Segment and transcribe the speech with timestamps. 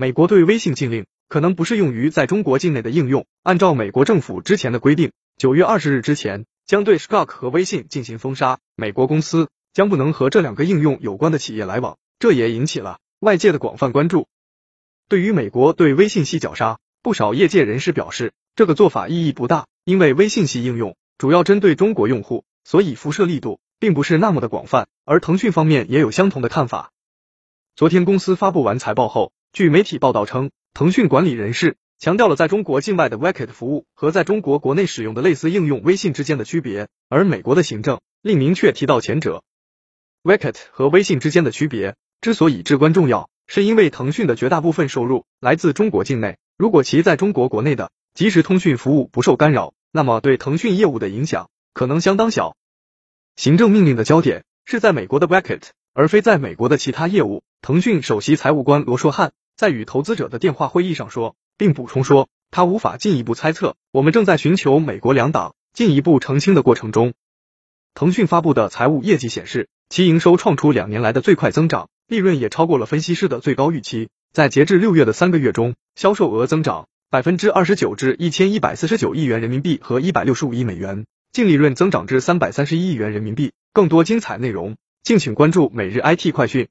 [0.00, 3.26] 美国对微信禁令可能不适用于在中国境内的应用。
[3.42, 11.98] 按照美国政府之前的规定，九月二十日之前将对 Skype 和微信进行封杀，美国公司将不能和这两个应用有关的企业来往。
[12.20, 14.28] 这也引起了外界的广泛关注。
[15.08, 24.86] 对于美国对微信系绞杀，不少业界人士表示，这个做法意义不大，因为微信系应用主要针对中国用户，所以辐射力度并不是那么的广泛。
[25.04, 26.92] 而腾讯方面也有相同的看法。
[27.74, 39.42] 昨天公司发布完财报后，据媒体报道称，腾讯管理人士强调了在中国境外的 WeChat 服务和在中国国内使用的类似应用微信之间的区别，而美国的行政令明确提到前者。
[40.22, 43.28] WeChat 和微信之间的区别之所以至关重要。
[43.48, 52.54] 是因为腾讯的绝大部分收入来自中国境内，如果其在中国国内的即时通讯服务不受干扰，那么对腾讯业务的影响可能相当小。
[53.34, 55.62] 行政命令的焦点是在美国的 WeChat，
[55.94, 57.42] 而非在美国的其他业务。
[57.60, 67.12] 腾讯首席财务官罗硕汉在与投资者的电话会议上说，并补充说，他无法进一步猜测，我们正在寻求美国两党进一步澄清的过程中。
[67.92, 71.88] 腾讯发布的财务业绩显示，其营收创出两年来的最快增长。
[72.06, 83.50] 利润也超过了分析师的最高预期，在截至六月的三个月中，销售额增长百分之二十九至一千一百四十九亿元人民币和一百六十五亿美元，净利润增长至三百三十一亿元人民币。
[83.72, 86.68] 更多精彩内容，敬请关注每日 IT 快讯。